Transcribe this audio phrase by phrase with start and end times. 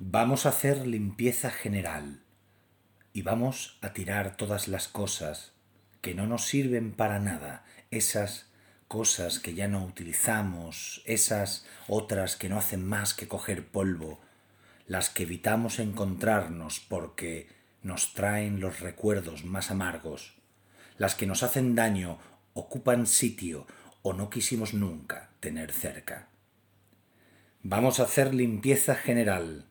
[0.00, 2.22] Vamos a hacer limpieza general
[3.12, 5.54] y vamos a tirar todas las cosas
[6.02, 8.48] que no nos sirven para nada, esas
[8.86, 14.20] cosas que ya no utilizamos, esas otras que no hacen más que coger polvo,
[14.86, 17.48] las que evitamos encontrarnos porque
[17.82, 20.36] nos traen los recuerdos más amargos,
[20.96, 22.20] las que nos hacen daño,
[22.54, 23.66] ocupan sitio
[24.02, 26.28] o no quisimos nunca tener cerca.
[27.64, 29.64] Vamos a hacer limpieza general,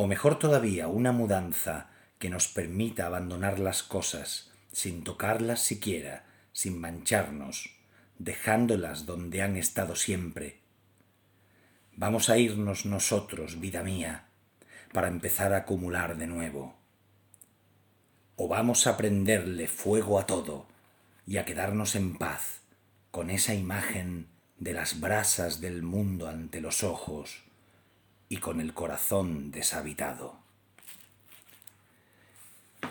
[0.00, 6.78] o mejor todavía, una mudanza que nos permita abandonar las cosas, sin tocarlas siquiera, sin
[6.80, 7.74] mancharnos,
[8.16, 10.60] dejándolas donde han estado siempre.
[11.96, 14.28] Vamos a irnos nosotros, vida mía,
[14.92, 16.76] para empezar a acumular de nuevo.
[18.36, 20.66] O vamos a prenderle fuego a todo
[21.26, 22.60] y a quedarnos en paz
[23.10, 27.47] con esa imagen de las brasas del mundo ante los ojos
[28.28, 30.36] y con el corazón deshabitado.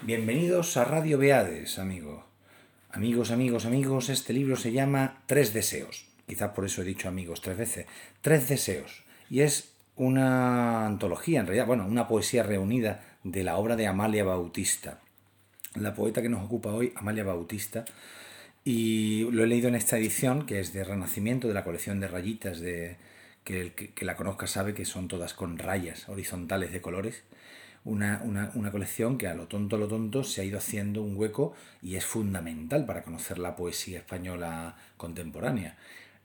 [0.01, 2.25] Bienvenidos a Radio Beades, amigo.
[2.89, 6.07] Amigos, amigos, amigos, este libro se llama Tres Deseos.
[6.27, 7.85] Quizás por eso he dicho amigos tres veces.
[8.21, 9.03] Tres Deseos.
[9.29, 14.23] Y es una antología, en realidad, bueno, una poesía reunida de la obra de Amalia
[14.23, 14.99] Bautista.
[15.75, 17.85] La poeta que nos ocupa hoy, Amalia Bautista,
[18.63, 22.07] y lo he leído en esta edición, que es de Renacimiento, de la colección de
[22.07, 22.97] rayitas de,
[23.47, 27.23] que el que, la conozca sabe que son todas con rayas horizontales de colores.
[27.85, 28.19] Una,
[28.73, 31.95] colección que a lo tonto, a lo tonto se ha ido haciendo un hueco y
[31.95, 35.77] es fundamental para conocer la poesía española contemporánea.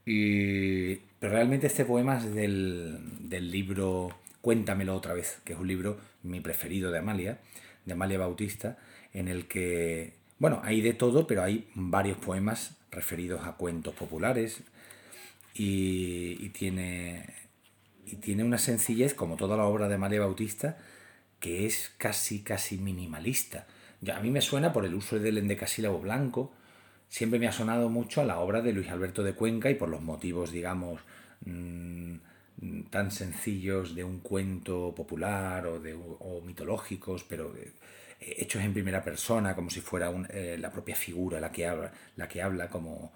[0.04, 4.08] Y, pero realmente este poema es del, del libro
[4.40, 7.38] Cuéntamelo otra vez, que es un libro mi preferido de Amalia,
[7.84, 8.78] de Amalia Bautista,
[9.14, 14.64] en el que, bueno, hay de todo, pero hay varios poemas referidos a cuentos populares,
[15.54, 17.26] y, tiene,
[18.06, 20.78] y tiene una sencillez, como toda la obra de María Bautista,
[21.40, 23.66] que es casi, casi minimalista.
[24.00, 26.52] Ya, a mí me suena por el uso del endecasílabo blanco,
[27.08, 29.88] siempre me ha sonado mucho a la obra de Luis Alberto de Cuenca y por
[29.88, 31.00] los motivos, digamos,
[31.44, 32.16] mm,
[32.90, 37.72] tan sencillos de un cuento popular o, de, o mitológicos, pero eh,
[38.20, 42.28] hechos en primera persona, como si fuera eh, la propia figura la que habla, la
[42.28, 43.12] que habla como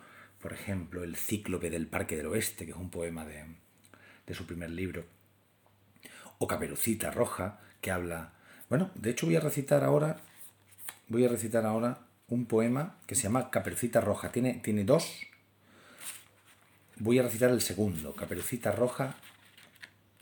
[0.47, 3.47] por ejemplo, El Cíclope del Parque del Oeste, que es un poema de,
[4.29, 5.05] de su primer libro,
[6.39, 8.33] o Caperucita Roja, que habla...
[8.69, 10.19] Bueno, de hecho voy a recitar ahora,
[11.09, 14.31] voy a recitar ahora un poema que se llama Caperucita Roja.
[14.31, 15.21] Tiene, tiene dos.
[16.99, 19.17] Voy a recitar el segundo, Caperucita Roja,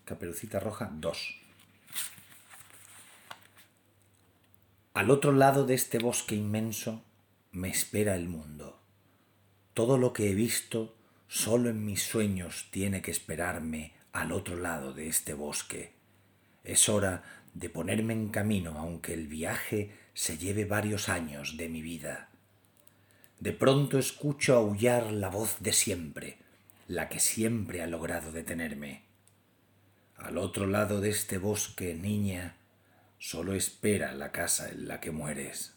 [0.07, 1.41] Caperucita Roja 2.
[4.95, 7.05] Al otro lado de este bosque inmenso
[7.53, 8.84] me espera el mundo.
[9.75, 10.95] Todo lo que he visto
[11.27, 15.93] solo en mis sueños tiene que esperarme al otro lado de este bosque.
[16.63, 17.25] Es hora
[17.55, 22.29] de ponerme en camino aunque el viaje se lleve varios años de mi vida.
[23.41, 26.39] De pronto escucho aullar la voz de siempre,
[26.87, 29.03] la que siempre ha logrado detenerme.
[30.17, 32.57] Al otro lado de este bosque, niña,
[33.19, 35.74] solo espera la casa en la que mueres.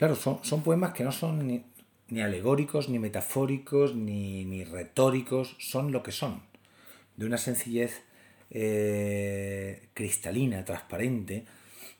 [0.00, 6.10] Claro, son, poemas que no son ni, alegóricos, ni metafóricos, ni, retóricos, son lo que
[6.10, 6.40] son,
[7.18, 8.00] de una sencillez
[8.48, 11.44] eh, cristalina, transparente,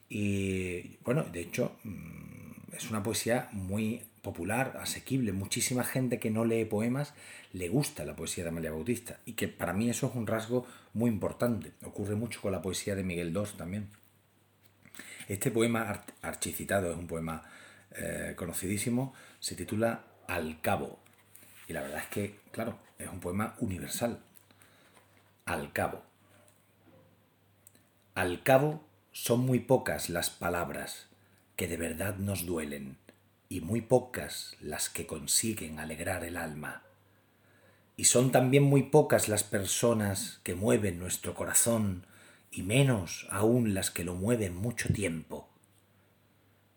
[0.08, 6.46] y bueno, de hecho mm, es una poesía muy popular, asequible, muchísima gente que no
[6.46, 7.12] lee poemas
[7.52, 10.66] le gusta la poesía de Amalia Bautista, y que para mí eso es un rasgo
[10.94, 13.90] muy importante, ocurre mucho con la poesía de Miguel II también.
[15.28, 17.42] Este poema archicitado es un poema
[17.92, 21.00] eh, conocidísimo, se titula Al cabo.
[21.66, 24.20] Y la verdad es que, claro, es un poema universal.
[25.44, 26.02] Al cabo.
[28.14, 31.08] Al cabo son muy pocas las palabras
[31.56, 32.96] que de verdad nos duelen
[33.48, 36.82] y muy pocas las que consiguen alegrar el alma.
[37.96, 42.06] Y son también muy pocas las personas que mueven nuestro corazón
[42.50, 45.48] y menos aún las que lo mueven mucho tiempo.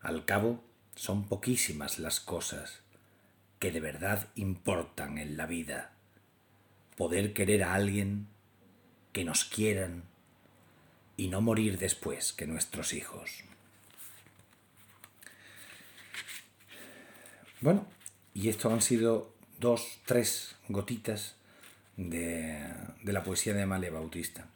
[0.02, 0.64] Al cabo,
[0.96, 2.82] son poquísimas las cosas
[3.60, 5.94] que de verdad importan en la vida.
[6.98, 8.28] Poder querer a alguien,
[9.14, 10.04] que nos quieran
[11.16, 13.44] y no morir después que nuestros hijos.
[17.62, 17.88] Bueno,
[18.34, 21.36] y esto han sido dos, tres gotitas
[21.96, 22.62] de,
[23.04, 24.48] de la poesía de Amalia Bautista.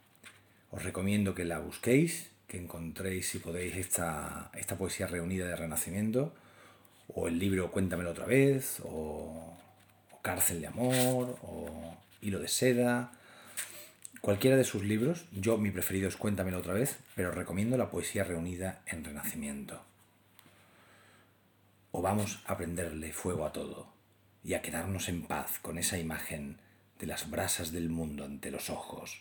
[0.70, 6.34] Os recomiendo que la busquéis que encontréis, si podéis, esta, esta poesía reunida de Renacimiento,
[7.14, 9.54] o el libro Cuéntamelo otra vez, o,
[10.22, 13.12] Cárcel de Amor, o Hilo de Seda,
[14.20, 18.24] cualquiera de sus libros, yo mi preferido es Cuéntamelo otra vez, pero recomiendo la poesía
[18.24, 19.82] reunida en Renacimiento.
[21.92, 23.88] O vamos a prenderle fuego a todo
[24.42, 26.58] y a quedarnos en paz con esa imagen
[26.98, 29.20] de las brasas del mundo ante los ojos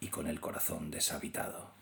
[0.00, 1.81] y con el corazón deshabitado.